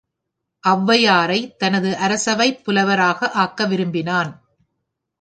ஒளவையாரைத் 0.63 1.55
தனது 1.57 1.97
அரசவைப் 1.97 2.63
புலவராக 2.65 3.31
ஆக்க 3.31 3.65
விரும்பினான். 3.65 4.31